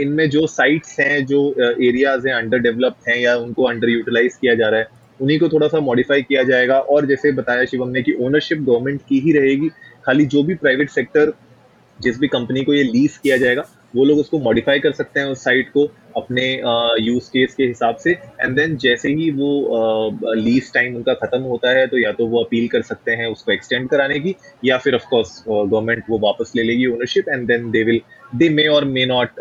इनमें 0.00 0.28
जो 0.30 0.46
साइट्स 0.46 0.98
हैं, 1.00 1.24
जो 1.26 1.54
एरियाज़ 1.60 2.28
हैं 2.28 2.34
अंडर 2.34 2.58
डेवलप्ड 2.60 3.08
हैं 3.08 3.16
या 3.16 3.36
उनको 3.36 3.64
अंडर 3.64 3.88
यूटिलाइज 3.88 4.36
किया 4.36 4.54
जा 4.54 4.68
रहा 4.68 4.80
है, 4.80 4.86
उन्हीं 5.20 5.38
को 5.38 5.48
थोड़ा 5.48 5.68
सा 5.68 5.80
मॉडिफाई 5.80 6.22
किया 6.22 6.42
जाएगा। 6.42 6.78
और 6.78 7.06
जैसे 7.06 7.32
बताया 7.32 7.64
शिवम 7.64 7.88
ने 7.88 8.02
कि 8.02 8.12
ओनरशिप 8.20 8.58
गवर्नमेंट 8.60 9.00
की 9.08 9.20
ही 9.20 9.32
रहेगी, 9.32 9.68
खाली 10.04 10.26
जो 10.26 10.42
भी 10.42 10.54
प्राइवेट 10.56 10.90
सेक्टर 10.90 11.32
जिस 11.98 12.18
भी 12.20 12.28
कंपनी 12.28 12.62
को 12.64 12.74
ये 12.74 12.82
लीज 12.84 13.16
किया 13.18 13.36
जाएगा 13.36 13.62
वो 13.96 14.04
लोग 14.04 14.18
उसको 14.18 14.38
मॉडिफाई 14.38 14.80
कर 14.80 14.92
सकते 14.92 15.20
हैं 15.20 15.26
उस 15.26 15.44
साइट 15.44 15.68
को 15.68 15.84
अपने 16.16 16.44
यूज़ 17.00 17.28
केस 17.30 17.54
के 17.54 17.64
हिसाब 17.64 17.96
से। 17.96 18.10
एंड 18.10 18.56
देन 18.56 18.76
जैसे 18.76 19.08
ही 19.10 19.30
वो 19.30 20.34
लीज 20.34 20.72
टाइम 20.74 20.96
उनका 20.96 21.14
खत्म 21.14 21.40
होता 21.42 21.70
है 21.70 21.86
तो 21.86 21.98
या 21.98 22.12
तो 22.12 22.26
वो 22.26 22.42
अपील 22.44 22.68
कर 22.68 22.82
सकते 22.82 23.12
हैं 23.12 23.26
उसको 23.26 23.52
एक्सटेंड 23.52 23.88
कराने 23.88 24.18
की 24.20 24.34
या 24.64 24.78
फिर 24.78 24.94
ऑफ़ 24.94 25.08
कोर्स 25.10 25.42
गवर्नमेंट 25.48 26.04
वो 26.10 26.18
वापस 26.18 26.52
ले 26.56 26.62
लेगी 26.62 26.86
ownership 26.86 27.28
and 27.28 27.46
then 27.48 27.70
they 27.70 27.82
will 27.82 28.00
they 28.34 28.48
may 28.50 28.66
और 28.68 28.84
may 28.84 29.06
not 29.06 29.40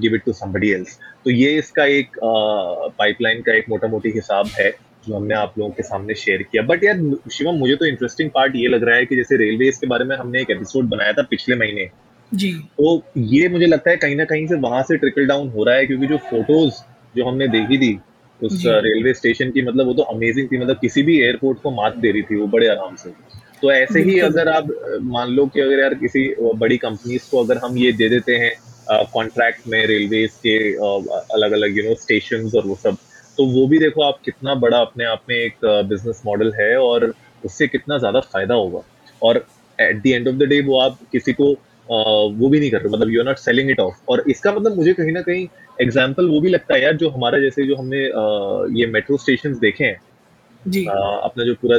give 0.00 0.14
it 0.14 0.24
to 0.24 0.32
somebody 0.34 0.70
else 0.72 0.98
तो 1.24 1.30
ये 1.30 1.50
इसका 1.58 1.84
एक 1.84 2.18
पाइपलाइन 2.24 3.38
uh, 3.38 3.46
का 3.46 3.52
एक 3.52 3.68
मोटा 3.68 3.88
मोटी 3.88 4.10
हिसाब 4.14 4.46
है 4.58 4.70
जो 5.06 5.14
हमने 5.14 5.34
आप 5.34 5.54
लोगों 5.58 5.70
के 5.72 5.82
सामने 5.82 6.14
शेयर 6.14 6.42
किया। 6.42 6.62
बट 6.62 6.84
यार 6.84 7.00
शिवम 7.32 7.54
मुझे 7.54 7.74
तो 7.76 7.86
इंटरेस्टिंग 7.86 8.30
पार्ट 8.34 8.56
ये 8.56 8.68
लग 8.68 8.84
रहा 8.84 8.96
है 8.96 9.06
कि 9.06 9.16
जैसे 9.16 9.36
रेलवेज 9.36 9.78
के 9.78 9.86
बारे 9.86 10.04
में 10.04 10.16
हमने 10.16 10.40
एक 10.42 10.50
एपिसोड 10.50 10.88
बनाया 10.88 11.12
था 11.12 11.22
पिछले 11.30 11.56
महीने। 11.56 11.88
जी। 12.34 12.52
तो 12.78 13.02
ये 13.18 13.48
मुझे 13.48 13.66
लगता 13.66 13.90
है 13.90 13.96
कहीं 13.96 14.16
ना 14.16 14.24
कहीं 14.24 14.46
से 14.46 14.54
वहाँ 14.60 14.82
से 14.82 14.96
ट्रिकल 14.96 15.26
डाउन 15.26 15.48
हो 15.48 15.64
रहा 15.64 15.76
है 15.76 15.86
क्योंकि 15.86 16.06
जो 16.06 16.16
फ़ोटोज़ 16.30 16.82
जो 17.14 17.24
हमने 17.24 17.48
देखी 17.48 17.78
थी 17.78 17.98
उस 18.40 18.62
रेलवे 18.66 19.14
स्टेशन 19.14 19.50
की 19.50 19.62
मतलब 19.62 19.86
वो 19.86 19.94
तो 19.94 20.02
अमेजिंग 20.14 20.48
थी 20.52 20.58
मतलब 20.58 20.78
किसी 20.78 21.02
भी 21.02 21.20
एयरपोर्ट 21.20 21.60
को 21.62 21.70
मात 21.70 21.96
दे 21.96 22.10
रही 22.10 22.22
थी 22.22 22.36
वो 22.36 22.46
बड़े 22.46 22.68
आराम 22.68 22.96
से। 22.96 23.10
तो 23.62 23.70
ऐसे 23.72 24.00
ही 24.02 24.18
अगर 24.20 24.48
आप 24.48 24.68
मान 25.02 25.30
लो 25.30 25.46
कि 25.46 25.60
अगर 25.60 25.80
यार 25.80 25.94
किसी 25.94 26.28
बड़ी 26.56 26.76
कंपनीज़ 26.78 27.30
को 27.30 27.44
अगर 27.44 27.58
हम 27.58 27.76
ये 27.78 27.92
दे 27.92 28.08
देते 28.08 28.36
हैं 28.36 28.52
कॉन्ट्रैक्ट 29.12 29.68
में 29.68 29.84
रेलवे 29.86 30.26
के 30.42 30.56
अलग 31.34 31.52
अलग 31.52 31.78
यू 31.78 31.84
नो 31.84 31.94
स्टेशन 31.94 32.50
और 32.56 32.66
वो 32.66 32.74
सब 32.82 32.96
तो 33.38 33.46
वो 33.52 33.66
भी 33.66 33.78
देखो 33.78 34.02
आप 34.02 34.18
कितना 34.24 34.54
बड़ा 34.54 34.78
अपने 34.78 35.04
आप 35.04 35.22
में 35.28 35.36
एक 35.36 35.64
बिज़नेस 35.88 36.22
मॉडल 36.26 36.52
है 36.60 36.76
और 36.78 37.12
उससे 37.44 37.66
कितना 37.68 37.98
ज़्यादा 37.98 38.20
फ़ायदा 38.22 38.54
होगा। 38.54 38.82
और 39.22 39.44
at 39.78 40.02
the 40.02 40.06
end 40.06 40.28
of 40.28 40.34
the 40.34 40.48
day 40.48 40.60
वो 40.62 40.78
आप 40.80 40.98
किसी 41.12 41.32
को 41.32 41.54
वो 41.90 42.48
भी 42.48 42.60
नहीं 42.60 42.70
कर 42.70 42.80
रहे 42.80 42.92
मतलब 42.92 43.10
you 43.10 43.20
are 43.20 43.26
not 43.26 43.36
selling 43.36 43.70
it 43.70 43.80
off 43.80 43.94
और 44.08 44.24
इसका 44.30 44.52
मतलब 44.52 44.76
मुझे 44.76 44.92
कहीं 44.92 45.12
ना 45.12 45.20
कहीं 45.22 45.46
एग्ज़ाम्पल 45.82 46.28
वो 46.28 46.40
भी 46.40 46.48
लगता 46.48 46.74
है 46.74 46.82
यार 46.82 46.96
जो 46.96 47.08
हमारा 47.08 47.38
जैसे 47.38 47.66
जो 47.66 47.76
हमने 47.76 48.04
ये 48.80 48.86
मेट्रो 48.86 49.16
स्टेशन 49.16 49.54
देखे 49.54 49.84
हैं। 49.84 50.00
जी। 50.68 50.84
अ, 50.86 51.20
अपना 51.22 51.44
जो 51.44 51.54
पूरा 51.54 51.78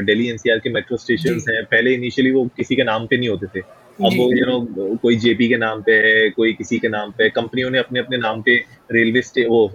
दिल्ली 0.00 0.28
एनसीआर 0.28 0.58
के 0.58 0.70
मेट्रो 0.70 0.96
स्टेशन। 0.96 1.40
हैं 1.50 1.64
पहले 1.64 1.94
इनिशियली 1.94 2.30
वो 2.30 2.44
किसी 2.56 2.76
के 2.76 2.84
नाम 2.84 3.06
पे 3.06 3.16
नहीं 3.16 3.28
होते 3.28 3.46
थे। 3.46 3.60
अब 3.60 4.12
वो 4.16 4.32
यू 4.32 4.46
नो 4.46 4.96
कोई 4.96 5.16
जेपी 5.16 5.48
के 5.48 5.56
नाम 5.56 5.82
पे 5.82 5.92
है 5.92 6.30
कोई 6.30 6.52
किसी 6.52 6.78
के 6.78 6.88
नाम 6.88 7.10
पे 7.10 7.24
है 7.24 7.30
कंपनियों 7.30 7.70
ने 7.70 7.78
अपने 7.78 8.00
अपने 8.00 8.16
नाम 8.16 8.42
पे 8.42 8.56
रेलवे 8.92 9.22
स्टे 9.22 9.44
वो 9.44 9.70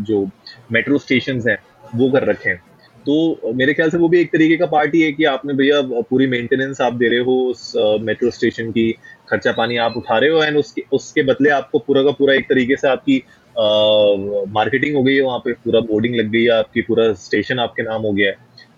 जो 0.00 0.28
मेट्रो 0.72 0.98
स्टेशन 0.98 1.42
हैं 1.48 1.58
वो 1.94 2.10
कर 2.10 2.24
रखे 2.24 2.50
हैं। 2.50 2.62
तो 3.06 3.52
मेरे 3.54 3.74
ख्याल 3.74 3.90
से 3.90 3.98
वो 3.98 4.08
भी 4.08 4.20
एक 4.20 4.32
तरीके 4.32 4.56
का 4.56 4.66
पार्टी 4.66 5.00
है 5.02 5.10
कि 5.12 5.24
आपने 5.32 5.54
भैया 5.54 5.80
पूरी 6.10 6.26
मेंटेनेंस 6.26 6.80
आप 6.80 6.94
दे 6.94 7.08
रहे 7.08 7.18
हो 7.20 7.34
उस 7.50 7.72
मेट्रो 8.02 8.30
स्टेशन 8.30 8.70
की 8.70 8.90
खर्चा 9.30 9.52
पानी 9.52 9.76
आप 9.82 9.94
उठा 9.96 10.18
रहे 10.18 10.30
हो 10.30 10.42
एंड 10.44 10.56
उसके 10.56 10.82
उसके 10.92 11.22
बदले 11.24 11.50
आपको 11.50 11.78
पूरा 11.78 12.02
का 12.02 12.10
पूरा 12.18 12.34
एक 12.34 12.48
तरीके 12.48 12.76
से 12.76 12.88
आपकी 12.88 13.22
मार्केटिंग 13.56 14.90
uh, 14.90 14.98
हो 14.98 15.02
गई 15.02 15.14
है 15.14 15.22
वहाँ 15.22 15.38
पे 15.38 15.52
पूरा 15.54 15.80
बोर्डिंग 15.82 16.14
लग 16.16 16.30
गई 16.30 16.42
है 16.42 16.50
आपकी 16.52 16.82
पूरा 16.82 17.12
स्टेशन 17.20 17.58
आपके 17.58 17.82
नाम 17.82 18.02
हो 18.02 18.12
गया 18.12 18.30
है। 18.30 18.36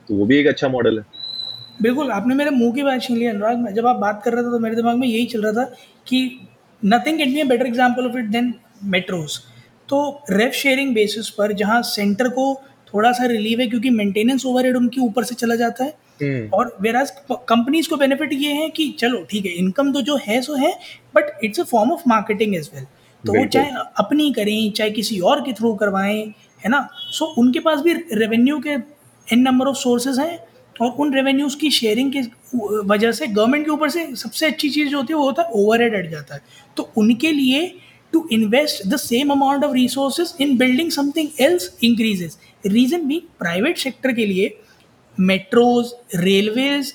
तो 0.09 0.15
वो 0.15 0.27
भी 0.27 0.39
एक 0.39 0.47
अच्छा 0.47 0.69
मॉडल 0.69 0.99
है। 0.99 1.05
बिल्कुल 1.83 2.11
आपने 2.11 2.35
मेरे 2.35 2.51
मुँह 2.51 2.73
की 2.75 2.83
बात 2.83 3.03
छीन 3.03 3.17
ली 3.17 3.27
अनुराग। 3.27 3.75
जब 3.75 3.87
आप 3.87 3.97
बात 3.97 4.23
कर 4.25 4.33
रहे 4.33 4.43
थे 4.43 4.51
तो 4.51 4.59
मेरे 4.59 4.77
दिमाग 4.77 4.97
में 4.97 5.09
यही 5.09 5.25
चल 5.27 5.43
रहा 5.43 5.53
था 5.55 5.65
कि 6.07 6.21
nothing 6.83 7.19
get 7.19 7.29
me 7.29 7.45
better 7.47 7.67
example 7.67 8.07
of 8.07 8.19
it 8.19 8.25
than 8.31 8.55
metros 8.93 9.39
तो 9.89 10.01
रेफ 10.31 10.53
शेयरिंग 10.55 10.95
बेसिस 10.95 11.29
पर 11.31 11.53
जहाँ 11.55 11.83
सेंटर 11.89 12.29
को 12.31 12.53
थोड़ा 12.89 13.13
सा 13.13 13.27
रिलीव 13.27 13.61
है 13.61 13.67
क्योंकि 13.67 13.91
मेंटेनेंस 13.93 14.47
ओवरहेड 14.47 14.77
उनके 14.77 15.01
ऊपर 15.01 15.25
से 15.25 15.35
चला 15.35 15.55
जाता 15.57 15.85
है। 15.85 15.91
हम्म, 16.23 16.49
और 16.49 16.77
वेराज 16.81 17.11
कंपनीज़ 17.33 17.89
को 17.89 17.97
बेनिफिट 17.97 18.33
ये 18.33 18.53
है 18.53 18.69
कि 18.71 18.89
चलो 18.99 19.23
ठीक 19.31 19.47
है 19.47 19.53
इनकम 19.55 19.93
तो 19.93 20.01
जो 20.03 20.19
है 20.23 20.41
सो 20.43 20.55
है 20.57 20.73
but 21.17 21.45
it's 21.45 21.61
a 21.61 21.65
form 21.65 21.93
of 21.93 22.03
marketing 22.09 22.55
as 22.57 22.71
well 22.75 22.85
तो 23.25 23.33
वो 23.35 23.45
चाहे 23.47 23.71
अपनी 23.99 24.31
करें 24.33 24.71
चाहे 24.73 24.91
किसी 24.91 25.19
और 25.21 25.41
के 25.41 25.53
थ्रू 25.53 25.75
करवाएँ 25.75 26.21
है 26.61 26.71
ना? 26.71 26.89
सो 27.11 27.25
so, 27.25 27.39
उनके 27.39 27.61
पास 27.61 27.81
भी 27.81 27.93
रेवेन्यू 28.15 28.59
के 28.59 28.75
इन 29.27 29.41
नंबर 29.41 29.67
ऑफ़ 29.67 29.77
सोर्सेज 29.77 30.19
हैं 30.19 30.39
और 30.77 30.91
उन 31.01 31.15
रेवेन्यूज 31.15 31.55
की 31.55 31.71
शेयरिंग 31.71 32.13
की 32.13 32.21
वजह 32.87 33.13
से 33.13 33.27
गवर्नमेंट 33.27 33.65
के 33.65 33.71
ऊपर 33.71 33.91
से 33.91 34.07
सबसे 34.17 34.47
अच्छी 34.47 34.71
चीज़ 34.71 34.89
जो 34.89 34.97
होती 34.97 35.13
है 35.13 35.19
वो 35.19 35.25
होता 35.25 35.43
है 35.43 35.51
ओवर 35.55 35.83
हेड 35.83 36.11
जाता 36.11 36.35
है। 36.35 36.41
तो 36.77 36.91
उनके 36.97 37.33
लिए 37.33 37.67
to 38.13 38.27
invest 38.33 38.87
the 38.89 38.97
same 38.97 39.31
amount 39.31 39.65
of 39.65 39.73
resources 39.75 40.35
in 40.41 40.57
building 40.59 40.91
something 40.91 41.29
else 41.41 41.71
increases 41.85 42.37
reason 42.65 43.07
भी 43.09 43.19
प्राइवेट 43.39 43.79
सेक्टर 43.79 44.13
के 44.13 44.27
लिए 44.27 44.57
मेट्रोज 45.19 45.93
रेलवेज 46.15 46.93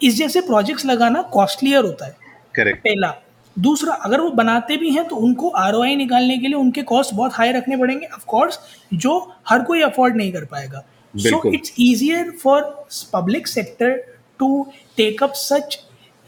इस 0.00 0.16
जैसे 0.16 0.40
प्रोजेक्ट्स 0.40 0.86
लगाना 0.86 1.22
कॉस्टलियर 1.32 1.84
होता 1.84 2.06
है। 2.06 2.16
करेक्ट 2.54 2.80
पहला। 2.84 3.14
दूसरा 3.56 3.94
अगर 3.94 4.20
वो 4.20 4.30
बनाते 4.32 4.76
भी 4.76 4.90
हैं 4.90 5.04
तो 5.08 5.16
उनको 5.16 5.48
आरओआई 5.58 5.96
निकालने 5.96 6.36
के 6.38 6.46
लिए 6.46 6.56
उनके 6.56 6.82
कॉस्ट 6.82 7.14
बहुत 7.14 7.32
हाई 7.34 7.52
रखने 7.52 7.76
पड़ेंगे। 7.76 8.06
ऑफकोर्स 8.06 8.58
जो 8.94 9.18
हर 9.48 9.62
कोई 9.64 9.82
अफोर्ड 9.82 10.16
नहीं 10.16 10.32
कर 10.32 10.44
पाएगा। 10.44 10.84
So 11.14 11.52
it's 11.54 11.72
easier 11.80 12.30
for 12.42 12.62
public 13.12 13.48
sector 13.48 13.96
to 14.40 14.66
take 14.96 15.22
up 15.22 15.32
such 15.36 15.78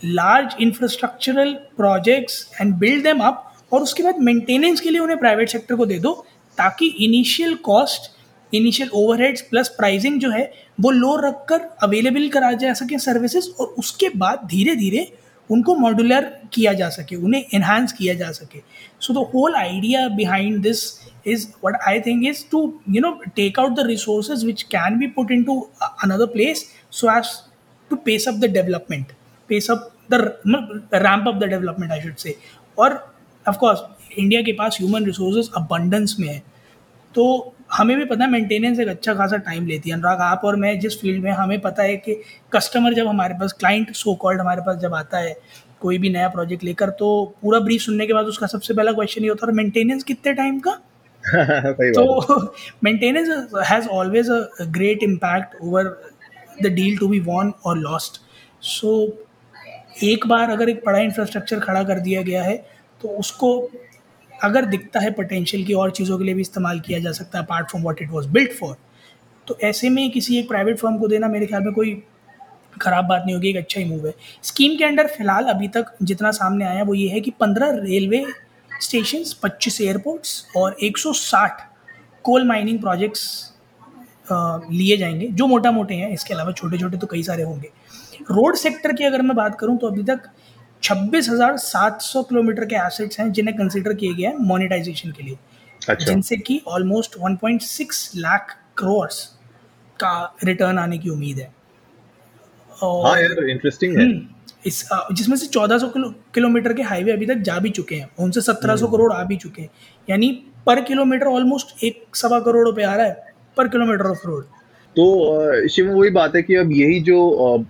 large 0.02 0.54
infrastructural 0.60 1.52
projects 1.76 2.46
and 2.60 2.74
build 2.78 3.02
them 3.04 3.20
up 3.20 3.50
और 3.72 3.82
उसके 3.82 4.02
बाद 4.02 4.18
मेंटेनेंस 4.20 4.80
के 4.80 4.90
लिए 4.90 5.00
उन्हें 5.00 5.18
प्राइवेट 5.18 5.48
सेक्टर 5.48 5.76
को 5.76 5.86
दे 5.86 5.98
दो 5.98 6.12
ताकि 6.58 6.86
initial 7.04 7.54
cost 7.64 8.10
initial 8.54 8.90
overheads 8.94 9.40
plus 9.50 9.68
pricing 9.76 10.20
जो 10.20 10.30
है, 10.30 10.50
वो 10.80 10.90
लो 10.90 11.16
रख 11.18 11.44
कर 11.48 11.60
अवेलेबल 11.82 12.28
करा 12.28 12.52
जा 12.54 12.72
सके 12.74 12.98
सर्विसेज़ 12.98 13.48
और 13.60 13.74
उसके 13.78 14.08
बाद 14.16 14.46
धीरे 14.50 14.74
धीरे 14.76 15.06
उनको 15.50 15.74
मॉड्यूलर 15.76 16.24
किया 16.52 16.72
जा 16.72 16.88
सके, 16.88 17.16
उन्हें 17.16 17.44
इन्हांस 17.54 17.92
किया 17.92 18.14
जा 18.14 18.30
सके। 18.32 18.60
So 19.00 19.14
the 19.14 19.26
whole 19.34 19.54
idea 19.56 20.06
behind 20.16 20.60
this 20.62 20.82
is 21.26 21.46
what 21.64 21.76
I 21.88 22.00
think 22.00 22.26
is 22.28 22.44
to 22.50 22.62
you 22.90 23.00
know 23.00 23.10
take 23.36 23.58
out 23.58 23.76
the 23.76 23.86
resources 23.86 24.44
which 24.44 24.62
can 24.74 24.98
be 24.98 25.06
put 25.16 25.30
in 25.32 25.42
to 25.44 25.60
another 25.82 26.26
place 26.26 26.64
so 26.92 27.10
as 27.16 27.32
to 27.90 27.96
pace 28.06 28.28
up 28.28 28.34
the 28.34 28.50
development 28.52 29.12
pace 29.50 29.70
up 29.70 29.90
the 30.12 30.14
ramp 30.94 31.28
up 31.28 31.42
the 31.42 31.48
development 31.50 31.92
I 31.92 32.00
should 32.00 32.16
say 32.16 32.36
और 32.78 32.98
of course 33.46 33.82
India 34.18 34.42
के 34.42 34.52
पास 34.52 34.76
human 34.80 35.04
resources 35.04 35.50
abundance 35.56 36.16
में 36.20 36.28
है। 36.28 36.42
तो 37.14 37.54
हमें 37.72 37.96
भी 37.96 38.04
पता 38.04 38.24
है 38.24 38.30
maintenance 38.30 38.80
एक 38.80 38.88
अच्छा 38.88 39.14
खासा 39.14 39.36
टाइम 39.36 39.66
लेती 39.66 39.90
है 39.90 39.96
अनुराग 39.96 40.20
आप 40.20 40.40
और 40.44 40.56
मैं 40.56 40.78
जिस 40.80 41.00
फ़ील्ड 41.00 41.22
में 41.24 41.30
हमें 41.32 41.60
पता 41.60 41.82
है 41.82 41.96
कि 41.96 42.14
कस्टमर 42.52 42.94
जब 42.94 43.06
हमारे 43.06 43.34
पास 43.34 43.52
क्लाइंट 43.52 43.94
सो 43.94 44.14
कॉल्ड 44.14 44.40
हमारे 44.40 44.62
पास 44.62 44.76
जब 44.76 44.94
आता 44.94 45.18
है 45.18 45.36
कोई 45.80 45.98
भी 45.98 46.10
नया 46.10 46.28
प्रोजेक्ट 46.28 46.64
लेकर 46.64 46.90
तो 46.90 47.08
पूरा 47.42 47.60
ब्रीफ 47.60 47.80
सुनने 47.80 48.06
के 48.06 48.12
बाद 48.12 48.26
उसका 48.26 48.46
सबसे 48.46 48.74
पहला 48.74 48.92
क्वेश्चन 48.92 49.22
ये 49.22 49.28
होता 49.28 49.46
है 49.46 49.52
मेंटेनेंस 49.52 50.04
कितने 50.04 50.32
टाइम 50.32 50.58
का? 50.58 50.80
तो 51.96 52.54
maintenance 52.84 53.28
has 53.66 53.88
always 53.88 54.30
a 54.30 54.64
great 54.70 55.02
impact 55.02 55.56
over 55.62 55.84
the 56.62 56.66
deal 56.72 56.98
to 56.98 57.08
be 57.08 57.20
won 57.20 57.52
और 57.64 57.78
लॉस्ट 57.78 58.20
सो 58.62 58.96
एक 60.02 60.26
बार 60.26 60.50
अगर 60.50 60.68
एक 60.68 60.82
बड़ा 60.86 60.98
इंफ्रास्ट्रक्चर 60.98 61.60
खड़ा 61.60 61.82
कर 61.82 62.00
दिया 62.00 62.22
गया 62.22 62.42
है 62.42 62.56
तो 63.00 63.08
उसको 63.08 63.50
अगर 64.42 64.64
दिखता 64.64 65.00
है 65.00 65.10
पोटेंशियल 65.10 65.64
की 65.64 65.72
और 65.74 65.90
चीज़ों 65.90 66.18
के 66.18 66.24
लिए 66.24 66.34
भी 66.34 66.40
इस्तेमाल 66.40 66.80
किया 66.80 66.98
जा 66.98 67.12
सकता 67.12 67.38
है 67.38 67.44
apart 67.44 67.70
from 67.70 67.82
what 67.82 68.02
it 68.02 68.10
was 68.10 68.26
built 68.28 68.52
for 68.52 68.76
तो 69.46 69.58
ऐसे 69.62 69.88
में 69.90 70.10
किसी 70.10 70.38
एक 70.38 70.48
प्राइवेट 70.48 70.78
फर्म 70.78 70.96
को 70.98 71.08
देना 71.08 71.28
मेरे 71.28 71.46
ख्याल 71.46 71.62
में 71.62 71.72
कोई 71.74 72.02
ख़राब 72.80 73.04
बात 73.04 73.22
नहीं 73.24 73.34
होगी, 73.34 73.48
एक 73.48 73.56
अच्छा 73.56 73.80
ही 73.80 73.86
मूव 73.86 74.06
है। 74.06 74.12
स्कीम 74.42 74.76
के 74.76 74.84
अंडर 74.84 75.06
फ़िलहाल 75.06 75.44
अभी 75.46 75.68
तक 75.68 75.94
जितना 76.02 76.30
सामने 76.32 76.64
आया 76.64 76.82
वो 76.82 76.94
ये 76.94 77.08
है 77.08 77.20
कि 77.20 77.30
पंद्रह 77.40 77.78
रेलवे 77.82 78.24
स्टेशन 78.70 79.24
पच्चीस 79.42 79.80
एयरपोर्ट्स 79.80 80.46
और 80.56 80.76
160 80.82 81.60
कोल 82.24 82.46
माइनिंग 82.48 82.80
प्रोजेक्ट्स 82.80 83.52
लिए 84.28 84.96
जाएँगे, 84.96 85.26
जो 85.26 85.46
मोटा 85.46 85.70
मोटे 85.72 85.94
हैं। 85.94 86.08
इसके 86.10 86.34
अलावा 86.34 86.52
छोटे 86.52 86.78
छोटे 86.78 86.96
तो 86.96 87.06
कई 87.06 87.22
सारे 87.22 87.42
होंगे। 87.42 87.70
रोड 88.30 88.56
सेक्टर 88.56 88.92
की 88.92 89.04
अगर 89.04 89.22
मैं 89.22 89.36
बात 89.36 89.58
करूँ 89.60 89.76
तो 89.78 89.86
अभी 89.86 90.02
तक 90.04 90.28
छब्बीस 90.84 91.28
हज़ार 91.30 91.56
सात 91.56 92.02
सौ 92.02 92.22
किलोमीटर 92.22 92.64
के 92.64 92.76
एसेट्स 92.76 93.18
हैं 93.20 93.30
जिन्हें 93.32 93.56
कंसिडर 93.56 93.94
किए 93.94 94.14
गए 94.14 94.22
हैं 94.22 94.36
मोनेटाइजेशन 94.46 95.10
के 95.10 95.22
लिए 95.22 95.36
अच्छा। 95.82 96.04
जिनसे 96.04 96.36
कि 96.38 96.60
ऑलमोस्ट 96.68 97.16
1.6 97.20 98.10
लाख 98.16 98.56
करोड़ 98.78 99.08
का 100.00 100.14
रिटर्न 100.44 100.78
आने 100.78 100.98
की 100.98 101.10
उम्मीद 101.10 101.38
है 101.38 101.52
और 102.70 103.06
हाँ 103.06 103.20
यार 103.20 103.44
इंटरेस्टिंग 103.46 103.96
है 103.98 104.04
हम्म, 104.04 104.20
इस 104.66 104.84
जिसमें 105.12 105.36
से 105.36 105.46
1400 105.46 105.92
किलो, 105.92 106.10
किलोमीटर 106.34 106.72
के 106.72 106.82
हाईवे 106.82 107.12
अभी 107.12 107.26
तक 107.26 107.40
जा 107.40 107.58
भी 107.58 107.70
चुके 107.70 107.94
हैं 107.94 108.10
उनसे 108.18 108.40
1700 108.42 108.82
हम्म। 108.82 108.92
करोड़ 108.92 109.12
आ 109.12 109.22
भी 109.24 109.36
चुके 109.36 109.62
हैं 109.62 109.70
यानी 110.08 110.30
पर 110.66 110.80
किलोमीटर 110.82 111.26
ऑलमोस्ट 111.28 111.84
एक 111.84 112.16
सवा 112.16 112.40
करोड़ 112.40 112.66
रुपए 112.66 112.82
आ 112.82 112.94
रहा 112.94 113.06
है 113.06 113.34
पर 113.56 113.68
किलोमीटर 113.68 114.06
ऑफ़ 114.06 114.26
रोड 114.26 114.46
तो 114.96 115.68
शिव 115.68 115.90
वही 115.92 116.10
बात 116.10 116.36
है 116.36 116.42
कि 116.42 116.54
अब 116.54 116.72
यही 116.72 117.00
जो 117.00 117.16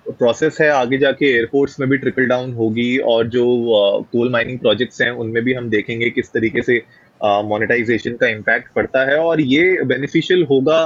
प्रोसेस 0.09 0.59
है 0.61 0.69
आगे 0.69 0.99
जाके 0.99 1.27
एयरपोर्ट्स 1.27 1.81
में 1.81 1.89
भी 1.89 1.97
ट्रिकल 1.99 2.27
डाउन 2.27 2.53
होगी 2.53 2.97
और 2.99 3.29
जो 3.29 3.45
कोल 4.13 4.31
माइनिंग 4.33 4.59
प्रोजेक्ट्स 4.59 5.01
हैं 5.03 5.11
उनमें 5.11 5.43
भी 5.45 5.53
हम 5.53 5.69
देखेंगे 5.71 6.11
किस 6.11 6.33
तरीके 6.33 6.63
से 6.63 6.77
मोनेटाइजेशन 7.25 8.13
का 8.13 8.29
इम्पैक्ट 8.29 8.73
पड़ता 8.75 9.05
है 9.11 9.17
और 9.19 9.41
ये 9.41 9.85
बेनिफिशियल 9.85 10.43
होगा 10.43 10.85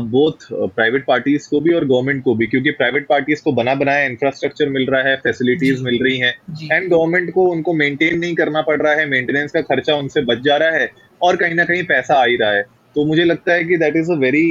बोथ 0.00 0.46
प्राइवेट 0.52 1.04
पार्टीज़ 1.06 1.48
को 1.50 1.60
भी 1.60 1.74
और 1.74 1.84
गवर्नमेंट 1.84 2.22
को 2.24 2.34
भी 2.34 2.46
क्योंकि 2.46 2.70
प्राइवेट 2.70 3.06
पार्टीज़ 3.06 3.42
को 3.42 3.52
बना 3.52 3.74
बनाया 3.74 4.04
इंफ्रास्ट्रक्चर 4.04 4.68
मिल 4.68 4.86
रहा 4.86 5.02
है 5.02 5.16
फैसिलिटीज़ 5.16 5.82
मिल 5.84 5.98
रही 6.04 6.18
हैं 6.18 6.34
एंड 6.72 6.90
गवर्नमेंट 6.90 7.32
को 7.34 7.48
उनको 7.50 7.72
मेंटेन 7.72 8.18
नहीं 8.18 8.34
करना 8.34 8.62
पड़ 8.62 8.80
रहा 8.82 8.94
है 8.94 9.06
मेंटेनेंस 9.06 9.52
का 9.52 9.60
खर्चा 9.60 9.96
उनसे 9.96 10.20
बच 10.20 10.38
जा 10.38 10.56
रहा 10.56 10.70
है 10.70 10.90
और 11.22 11.36
कहीं 11.36 11.54
ना 11.54 11.64
कहीं 11.64 11.82
पैसा 11.82 12.14
आ 12.14 12.24
ही 12.24 12.36
रहा 12.36 12.52
है। 12.52 12.77
तो 12.96 13.04
मुझे 13.04 13.24
लगता 13.24 13.52
है 13.52 13.64
कि 13.64 13.76
that 13.76 13.96
is 13.96 14.10
a 14.12 14.16
very 14.16 14.44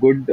good 0.00 0.30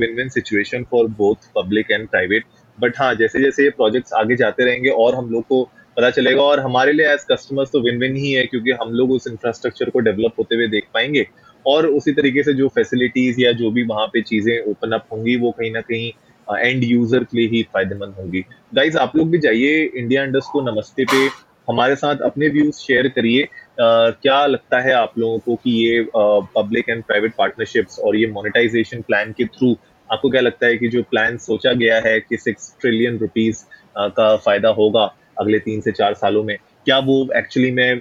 win 0.00 0.16
win 0.16 0.28
situation 0.28 0.84
for 0.90 1.06
both 1.18 1.48
public 1.56 1.90
and 1.90 2.08
private 2.08 2.44
but 2.78 2.98
हाँ 2.98 3.14
जैसे 3.14 3.40
जैसे 3.40 3.64
ये 3.64 3.70
प्रोजेक्ट्स 3.70 4.12
आगे 4.12 4.36
जाते 4.36 4.64
रहेंगे 4.64 4.90
और 4.90 5.14
हम 5.14 5.30
लोग 5.30 5.42
को 5.46 5.62
पता 5.96 6.10
चलेगा 6.10 6.42
और 6.42 6.60
हमारे 6.60 6.92
लिए 6.92 7.12
एज 7.12 7.24
कस्टमर्स 7.30 7.70
तो 7.72 7.80
विन 7.80 7.98
विन 7.98 8.16
ही 8.16 8.32
है 8.32 8.42
क्योंकि 8.46 8.70
हम 8.80 8.92
लोग 8.92 9.10
उस 9.12 9.26
इंफ्रास्ट्रक्चर 9.26 9.90
को 9.90 9.98
डेवलप 10.00 10.38
होते 10.38 10.54
हुए 10.54 10.66
देख 10.68 10.84
पाएँगे। 10.94 11.26
और 11.66 11.86
उसी 11.86 12.12
तरीके 12.12 12.42
से 12.42 12.52
जो 12.54 12.68
फैसिलिटीज़ 12.68 13.40
या 13.40 13.52
जो 13.52 13.70
भी 13.70 13.82
वहाँ 13.86 14.06
पे 14.06 14.22
चीज़ें 14.22 14.70
ओपन 14.70 14.92
अप 14.92 15.06
होंगी 15.12 15.36
वो 15.36 15.50
कहीं 15.50 15.70
ना 15.72 15.80
कहीं 15.80 16.10
एंड 16.48 16.82
uh, 16.82 16.90
यूज़र 16.90 17.24
के 17.24 17.38
लिए 17.38 17.48
ही 17.48 17.62
फ़ायदेमंद 17.72 18.14
होंगी। 18.18 18.44
गाइज़ 18.74 18.96
आप 18.98 19.16
लोग 19.16 19.30
भी 19.30 19.38
जाइए 19.38 19.82
इंडिया 19.96 20.24
इंडस्ट 20.24 20.52
को 20.52 20.60
नमस्ते 20.62 21.04
पे। 21.04 21.26
हमारे 21.68 21.96
साथ 21.96 22.16
अपने 22.24 22.48
व्यूज़ 22.48 22.78
शेयर 22.78 23.08
करिए। 23.08 23.46
क्या 23.78 24.44
लगता 24.46 24.80
है 24.80 24.92
आप 24.94 25.12
लोगों 25.18 25.38
को 25.38 25.54
कि 25.64 25.70
ये 25.78 26.06
पब्लिक 26.14 26.88
एंड 26.88 27.02
प्राइवेट 27.04 27.32
पार्टनरशिप्स 27.38 27.98
और 27.98 28.16
ये 28.16 28.26
मोनेटाइजेशन 28.32 29.00
प्लान 29.02 29.32
के 29.38 29.44
थ्रू 29.46 29.74
आपको 30.10 30.30
क्या 30.30 30.40
लगता 30.40 30.66
है 30.66 30.76
कि 30.78 30.88
जो 30.88 31.02
प्लान 31.10 31.36
सोचा 31.38 31.72
गया 31.72 32.00
है 32.04 32.18
कि 32.20 32.36
सिक्स 32.36 32.74
ट्रिलियन 32.80 33.18
रुपीज़ 33.18 33.64
का 33.96 34.34
फ़ायदा 34.36 34.68
होगा 34.78 35.04
अगले 35.40 35.58
तीन 35.58 35.80
से 35.80 35.92
चार 35.92 36.14
सालों 36.14 36.42
में, 36.44 36.56
क्या 36.84 36.98
वो 36.98 37.16
एक्चुअली 37.36 37.70
में 37.70 38.00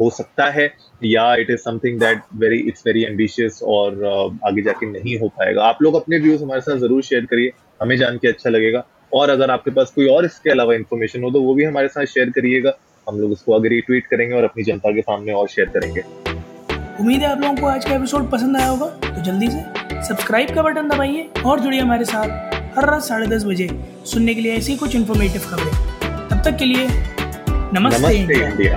हो 0.00 0.10
सकता 0.10 0.48
है? 0.50 0.66
या 1.04 1.34
it 1.34 1.50
is 1.50 1.60
something 1.60 1.98
that 2.00 2.22
very 2.36 2.58
it's 2.68 2.82
very 2.86 3.04
ambitious 3.04 3.60
और 3.64 4.04
आगे 4.46 4.62
जाके 4.62 4.86
नहीं 4.90 5.18
हो 5.18 5.28
पाएगा? 5.28 5.62
आप 5.64 5.82
लोग 5.82 5.94
अपने 5.94 6.18
व्यूज़ 6.18 6.42
हमारे 6.42 6.60
साथ 6.60 6.76
ज़रूर 6.78 7.02
शेयर 7.02 7.24
करिए, 7.26 7.52
हमें 7.82 7.96
जान 7.96 8.18
के 8.18 8.28
अच्छा 8.28 8.50
लगेगा। 8.50 8.84
और 9.12 9.30
अगर 9.30 9.50
आपके 9.50 9.70
पास 9.70 9.92
कोई 9.96 10.08
और 10.08 10.24
इसके 10.24 10.50
अलावा 10.50 10.74
इन्फॉर्मेशन 10.74 11.22
हो 11.24 11.30
तो 11.30 11.40
वो 11.42 11.54
भी 11.54 11.64
हमारे 11.64 11.88
साथ 11.88 12.04
शेयर 12.06 12.30
करिएगा। 12.30 12.70
हम 13.06 13.18
लोग 13.20 13.32
उसको 13.32 13.52
अगर 13.52 13.68
रिट्वीट 13.68 14.06
करेंगे 14.06 14.34
और 14.34 14.44
अपनी 14.44 14.62
जनता 14.64 14.90
के 14.90 15.00
सामने 15.00 15.32
और 15.32 15.48
शेयर 15.48 15.68
करेंगे। 15.68 16.00
उम्मीद 17.00 17.20
है 17.20 17.30
आप 17.30 17.40
लोगों 17.40 17.56
को 17.56 17.66
आज 17.66 17.84
का 17.84 17.94
एपिसोड 17.94 18.30
पसंद 18.30 18.56
आया 18.56 18.68
होगा। 18.68 18.86
तो 18.86 19.22
जल्दी 19.22 19.50
से 19.50 20.02
सब्सक्राइब 20.02 20.54
का 20.54 20.62
बटन 20.62 20.88
दबाइए 20.88 21.28
और 21.46 21.60
जुड़िए 21.60 21.80
हमारे 21.80 22.04
साथ 22.04 22.78
हर 22.78 22.90
रात 22.90 23.02
साढ़े 23.02 23.26
दस 23.26 23.44
बजे 23.44 23.68
सुनने 24.04 24.34
के 24.34 24.40
लिए 24.40 24.56
ऐसी 24.56 24.76
कुछ 24.76 24.96
इन्फॉर्मेटिव 24.96 25.42
खबरें। 25.50 26.28
तब 26.28 26.42
तक 26.44 26.58
के 26.58 26.64
लिए 26.64 26.86
नमस्ते, 26.86 27.78
नमस्ते 27.78 28.14
इंडिया, 28.14 28.48
इंडिया। 28.48 28.76